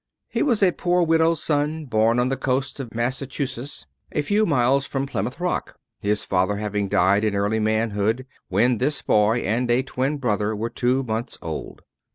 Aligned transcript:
He 0.29 0.41
was 0.41 0.63
a 0.63 0.71
poor 0.71 1.03
widow's 1.03 1.43
son, 1.43 1.85
born 1.85 2.17
on 2.17 2.29
the 2.29 2.35
coast 2.35 2.79
of 2.79 2.91
Massachusetts, 2.95 3.85
a 4.11 4.23
few 4.23 4.47
miles 4.47 4.87
from 4.87 5.05
Plymouth 5.05 5.39
Rock; 5.39 5.77
his 5.99 6.23
father 6.23 6.55
having 6.55 6.89
died 6.89 7.23
in 7.23 7.35
early 7.35 7.59
manhood, 7.59 8.25
when 8.47 8.79
this 8.79 9.03
boy 9.03 9.41
and 9.41 9.69
a 9.69 9.83
twin 9.83 10.17
brother 10.17 10.55
were 10.55 10.71
two 10.71 11.03
months 11.03 11.37
old. 11.39 11.83